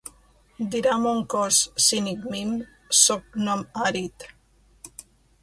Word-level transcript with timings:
Dirà 0.75 0.95
mon 1.01 1.19
cos, 1.33 1.59
cínic 1.89 2.25
mim, 2.33 2.57
sóc 3.01 3.39
nom 3.51 3.63
àrid. 3.91 4.29